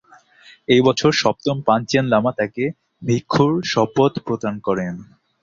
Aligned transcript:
এই 0.67 0.81
বছর 0.87 1.11
সপ্তম 1.21 1.57
পাঞ্চেন 1.67 2.05
লামা 2.13 2.31
তাকে 2.39 2.63
ভিক্ষুর 3.01 3.53
শপথ 3.71 4.13
প্রদান 4.25 4.55
করেন। 4.67 4.93